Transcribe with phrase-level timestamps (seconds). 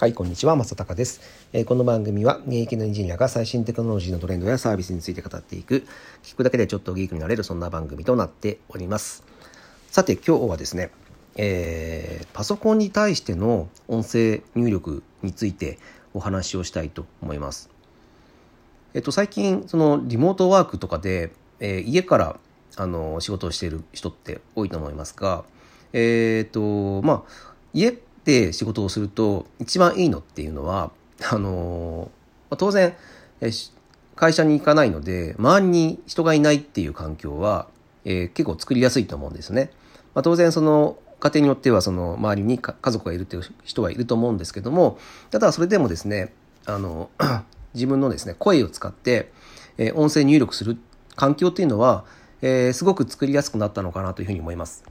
[0.00, 1.20] はい、こんにちは、正隆です、
[1.52, 5.88] えー、この番組は現役のエンジニアが最新テクノロジーのトレンドやサービスについて語っていく、
[6.22, 9.24] 聞くだけでちょっとギークになれる、そんな番組となっております。
[9.90, 10.92] さて、今日はですね、
[11.34, 15.80] えー、パソコンに対しての音声入力について
[16.14, 17.68] お話をしたいと思います。
[18.94, 22.40] えっと、最近、そのリモートワークとかで、えー、家から
[22.76, 25.42] あの仕事をしている人って多いと思いますが、
[25.92, 30.90] えっ、と、まあ、家で仕事をすると一番いいのっていうのは
[31.32, 32.10] あの
[32.58, 32.94] 当然
[34.16, 37.68] 会社に行かないので周りに人がいないっていう環境は、
[38.04, 39.70] えー、結構作りやすいと思うんですね。
[40.14, 44.98] まあ、当然その家庭によってはその周りに家族がいるっていう人はいると思うんですけども
[45.30, 46.34] ただそれでもですね
[46.66, 47.08] あの
[47.72, 49.32] 自分のですね声を使って、
[49.78, 50.76] えー、音声入力する
[51.16, 52.04] 環境っていうのは、
[52.42, 54.84] えー、すごく作りやすくなったのかなというふうに思います。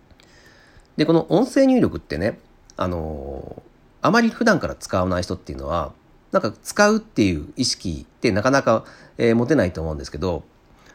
[0.98, 2.40] でこの音声入力ってね
[2.78, 3.62] あの
[4.02, 5.92] あまり普段から使わない人っていうのは
[6.32, 8.86] なんか使うっていう意識ってなかなか、
[9.18, 10.44] えー、持てないと思うんですけど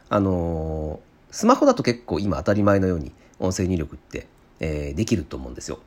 [0.09, 4.27] あのスマホだと結構今当たり前のように音声入力って、
[4.61, 5.81] えー、できると思うんですよ。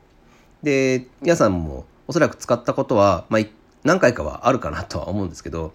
[0.62, 3.42] で皆さんもおそらく使ったことは、まあ、
[3.84, 5.72] 何回かはあるかなとは思うんですけど、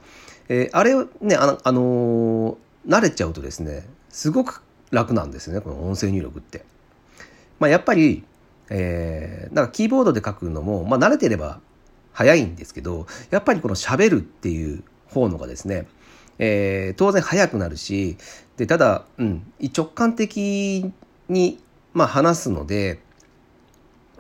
[0.50, 4.62] えー、あれねあの、あの慣れちゃうとですねすごく
[4.92, 6.66] 楽なんですよねこの音声入力って。
[7.60, 8.24] まあ、やっぱり
[8.74, 11.60] えー、なんかキーボードで書くのも、まあ、慣れてれば
[12.14, 15.88] 早いんですけど、やっぱりこの喋るっていう方のがですね、
[16.40, 18.18] えー、当然早くなるし、
[18.58, 20.92] で、ただ、うん、直感的
[21.28, 21.60] に、
[21.94, 23.00] まあ、話すので、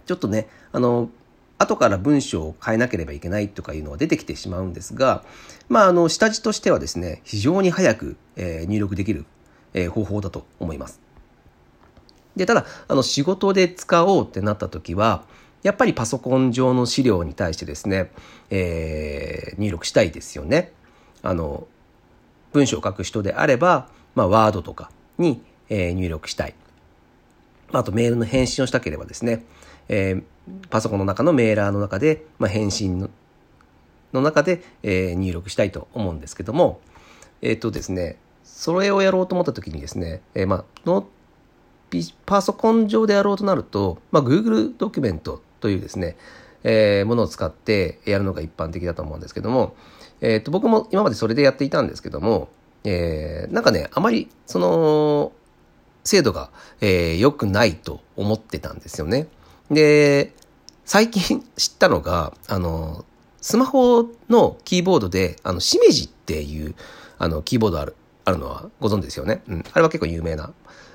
[0.06, 1.10] ちょっとね、あの、
[1.58, 5.24] 後から文章を変えなければいけないとかいうのは出てきてしまうんですが、
[5.70, 9.26] まあ、あの、下地としてはですね、非常に早く、えー、入力できる、
[9.74, 11.00] えー、方法だと思います。
[12.36, 15.24] で、ただ、あの、仕事で使おうってなった時は、
[15.64, 18.12] やっぱりパソコン上の資料に対してですね、
[18.50, 20.72] えー、入力したいですよね。
[21.22, 21.68] あの、
[22.54, 26.56] 文章を書く人であれば、まあ、ワードとかに、えー、入力したい。
[27.72, 29.46] あと、メールの返信をしたければですね、
[29.88, 30.24] えー、
[30.70, 33.10] パソコンの中のメーラーの中で、まあ、返信の
[34.14, 36.82] の中で、えー、入力したいと思うんですけども、
[37.42, 41.04] えっ、とですね、それをやろうと思った時にですね、えー、まあ、
[42.26, 46.18] パソコン上でやろうとなると、まあ、Google ドキュメントというですね、
[46.64, 49.76] えー、ものを使ってやるのが一般的だと思うんですけども、
[50.22, 52.50] えっ、と、僕も今までそれでやっていたんですけども、
[52.84, 55.32] えー、なんかね、あまり、その、
[56.04, 56.50] 精度が、
[56.80, 59.28] えー、良くないと思ってたんですよね。
[59.70, 60.34] で、
[60.86, 63.06] 最近 知ったのが、あの、
[63.42, 66.76] スマホのキーボードで、あの、しめじっていう、
[67.18, 69.42] あの、キーボードある、あるのはご存知ですよね。
[69.48, 69.64] うん。
[69.74, 70.54] あれは結構有名な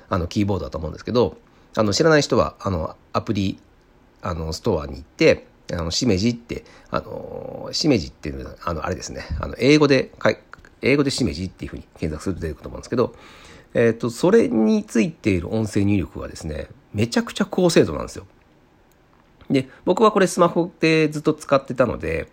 [0.09, 1.37] あのキーボードだと思うんですけど、
[1.77, 3.59] あの知らない人はあのアプリ
[4.23, 10.13] あのストアに行って、あのしめじって、あのしめじっていうのはあのあれですね、あの英語で
[10.83, 13.15] 英語でしめじっていうふうに検索すると出てくると思うんですけど、
[13.75, 18.27] えっ、ー、と、それについている音声入力はですね、めちゃくちゃ高精度なんですよ。
[19.51, 22.29] で、僕はこれスマホでずっと使ってたので、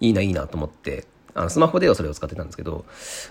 [0.00, 1.04] いいな、いいなと思って
[1.36, 2.86] あのスマホではそれを使ってたんですけど、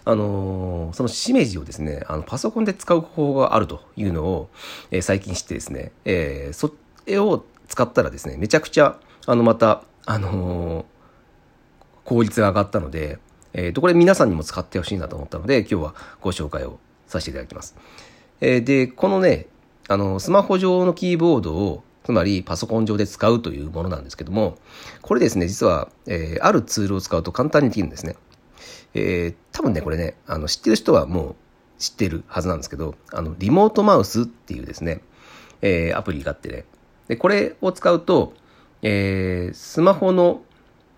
[0.06, 4.50] あのー、そのしめじをですね、あのパソコンで使う方法があるというのを、
[4.92, 6.72] えー、最近知ってですね、えー、そ
[7.08, 10.86] れを使ったらですね、めちゃくちゃ、あの、また、あのー、
[12.06, 13.18] 効率が上がったので、
[13.54, 16.78] えっ、と、これ皆さんにも使ってほしいなと思ったので、今日はご紹介を
[17.08, 17.76] させていただきます。
[18.42, 19.48] えで、このね、
[19.88, 24.60] あの、スマホ上のキーボードをつまりパソコン上で使うというものなんですけども、
[25.02, 28.16] これですね、実は、えー、あるツールを使うと簡単にできるんですね。
[28.94, 31.36] えー、多分ね、これね、あの、知ってる人はもう
[31.80, 35.02] 知ってるはずなんですけど、あの、リモートマウスっていうですね、
[35.64, 36.66] えー、アプリがあってね、
[37.08, 38.34] で、これを使うと、
[38.84, 40.44] えー、スマホの、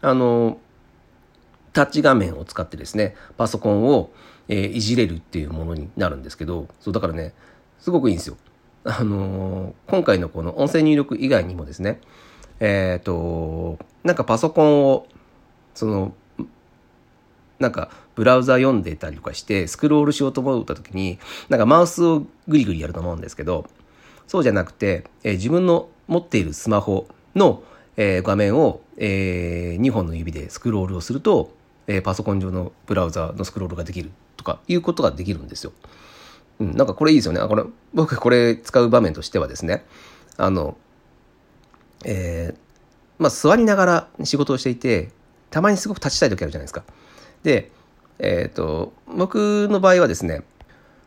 [0.01, 0.59] あの、
[1.71, 4.11] タッチ画面を使ってですね、パソコンを、
[4.49, 7.33] えー、いじれるっていうものになるんですけど、そう、だからね、
[7.79, 8.35] すごくいいんですよ。
[8.89, 11.99] あのー、今回のこの音声入力以外にもですね、
[12.61, 15.07] えっ、ー、と、なんかパソコンを、
[15.75, 16.13] その、
[17.59, 21.17] なんかブラウザ読んでたりとかしてスクロールしようと思った時に
[21.49, 23.67] なんかマウスをグリグリやると思うんですけど
[24.27, 27.63] そうじゃなくて、えー、自分の持っているスマホの、
[27.95, 31.51] えー、画面を、えー、2本の指でスクロールをすると、
[31.87, 35.73] えー、パソコン上のブラウザのスクロールができるとかいうことができるんですよ。
[36.59, 37.39] うん、なんかこれいいですよね。
[37.47, 37.63] これ、
[37.93, 39.85] 僕これ使う場面としてはですね、
[40.37, 40.77] あの、
[42.05, 42.57] えー、
[43.19, 45.11] まあ座りながら仕事をしていて、
[45.49, 46.83] たまにすごく立ちたい時あるじゃないですか。
[47.43, 47.71] で、
[48.19, 50.43] えっ、ー、と、僕の場合はですね、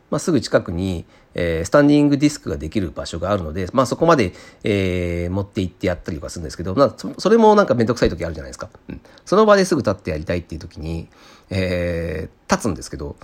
[0.09, 4.33] まあ、すぐ近くに、えー、スタンディングディスクができる場所があるので、まあそこまで、
[4.63, 8.69] えー、持って行ってやったりとかするんですけど、まあそれもなんかめんどくさい時あるじゃないですか。
[8.89, 9.01] うん。
[9.23, 11.07] その場ですぐ立ってやりたいっていう時に、
[11.53, 13.17] えー、立つんですけど、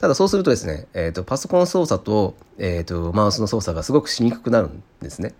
[0.00, 5.34] ただそうするとですね、えっ、ー、と、パソコン操作と、えっ、ー、と、マウスの操作がすごくしにくくなるんですね。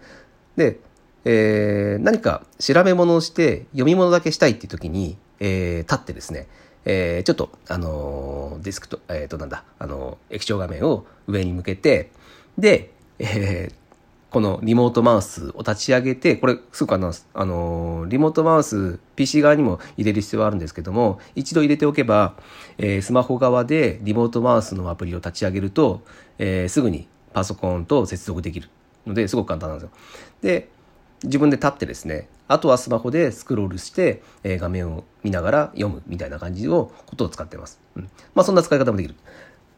[0.57, 0.79] で、
[1.25, 6.47] えー、何か調べ物をして読み物だけしたいっていう時に、えー、立ってですね、
[6.85, 12.11] えー、ちょっと、あの、ディスクと、えっ、と、なんだ、あの、液晶画面を上に向けて、
[12.59, 13.75] で、えー、
[14.35, 22.35] このリモートマウスを立ち上げて、これすぐかな、あの、リモートマウス PC 側にも入れる必要はあるんですけども、一度入れておけば、
[22.77, 26.03] えー、スマホ側でリモートマウスのアプリを立ち上げると、
[26.39, 28.71] えー、すぐにパソコンと接続できる
[29.07, 29.91] ので、すごく簡単なんですよ。
[30.43, 30.69] で、
[31.23, 37.79] 自分で立ってですね、あとはスマホでスクロールして、えー、画面を見ながら読むみたいな感じを、ことを使ってます。
[37.95, 38.11] うん。
[38.35, 39.15] まあそんな使い方もできる。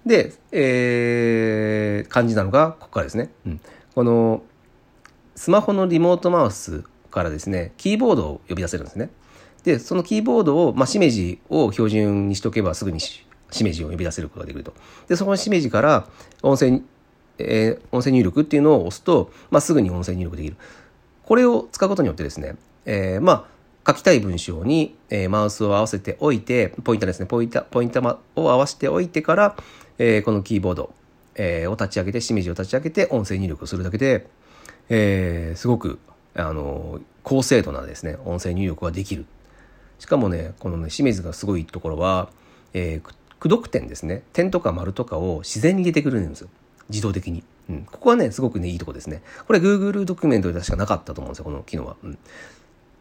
[0.07, 3.29] で、えー、感じなのが、ここからですね。
[3.45, 3.61] うん。
[3.97, 4.43] この、
[5.37, 9.09] スマホのリモートマウスからですね、キーボードを呼び出せるんですね。
[9.65, 13.25] で、そのキーボードを、まあ、しめじを標準にしとけばすぐにし
[13.63, 14.75] めじを呼び出せることができると。
[15.09, 16.07] で、そこのしめじから
[16.43, 16.83] 音声、
[17.39, 20.59] えー、音声入力っていうのを押すと、まあ、すぐに音声入力できる。
[21.25, 23.49] これを使うことによってですね、えー、ま
[23.87, 29.57] あ、書きたい文章に、えー、マウスを合わせておいて、ポインターですね、ポインター、ポインターを合わせておいてから、
[29.97, 30.93] えー、このキーボード、
[31.37, 34.27] えー、を立ち上げて、しめじを立ち上げて、音声入力をするだけで、
[34.89, 35.99] えー、すごく、
[36.35, 39.27] あの、高精度なですね、音声入力ができる。
[39.99, 42.31] しかもね、このね、清水がすごいところは、
[42.73, 43.03] えー、
[43.39, 46.49] 駆読点ですね、点とか丸とかを自然に入れてくるんですよ。
[46.89, 47.45] 自動的に。
[47.69, 49.23] うん、ここはね、すごくね、いいとこですね。
[49.47, 51.97] これ Google ドキュメントで確かなかったと思うんですよ、この機能は。
[52.03, 52.19] うん、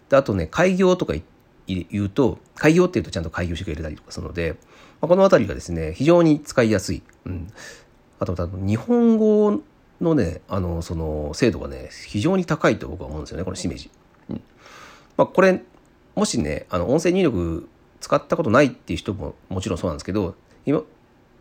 [0.10, 1.14] であとね、開業とか
[1.68, 4.56] 言うと、開業って言うとちゃんと開業してくれたりとかするので、
[5.02, 7.04] まあ、このあたりがですね、非常に使いやすい。
[7.26, 7.48] うん、
[8.20, 9.62] あと、日本語
[10.02, 13.90] のね、あの、その、精度がね、非常に高いと僕は思うんですよね、このしめじ。
[14.30, 14.42] うん。
[15.18, 15.62] まあ、これ、
[16.16, 17.70] もしね、あの、音声入力
[18.00, 20.36] 使ったことないっていう人ももちろんそうなんですけど、
[20.66, 20.84] 今、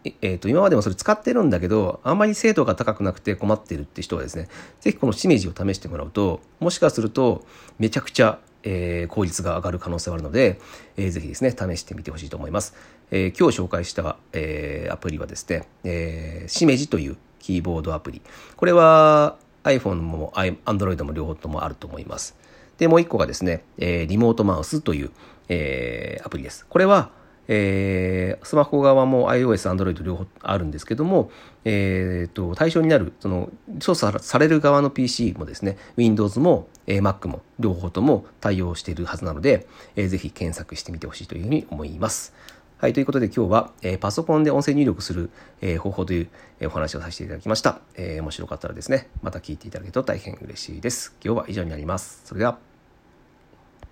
[0.05, 4.49] えー、と今までもそれ使ってるんだけど、あんまり精度が高くなくて困ってるって人はですね、
[4.81, 7.45] ぜひこのしめじを試してもらうと、もしかすると
[7.79, 10.59] めちゃくちゃ、えー、効率が上がる可能性はあるので、
[10.97, 12.75] えー、ぜひですね、試してみてほしいと思います。
[13.11, 18.23] えー、今日紹介した、えー、アプリはですね、えー、しめじというキーボードアプリ。
[18.57, 22.37] これは iPhone も Android も両方ともあると思います。
[22.79, 25.11] で、もう一個がですね、えー、リモートマウスという、
[25.49, 26.67] えー、アプリです。
[26.67, 27.11] これは、
[27.49, 31.31] えー、スマホ側も iOS、Android 両方あるんですけども、
[31.65, 33.51] えーと、対象になるその
[33.81, 42.35] 操作される側の PC もですね Windows も、えー、Mac も両方とも対応しているはずなので、えー、ぜひ検索してみてほしいというふうに思います。
[42.79, 45.31] はい、ということで今日は、えー、パソコンで音声入力する、
[45.63, 46.29] えー、方法という、
[46.61, 48.23] えー、お話をさせていただきました、えー。
[48.23, 51.17] 面白かったらですね、また聞いていただけると大変嬉しいです。
[51.25, 52.21] 今日は以上になります。
[52.27, 52.74] それでは。